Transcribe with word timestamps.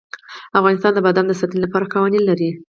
افغانستان 0.59 0.91
د 0.93 0.99
بادام 1.05 1.25
د 1.27 1.33
ساتنې 1.39 1.59
لپاره 1.65 1.91
قوانین 1.93 2.23
لري. 2.29 2.49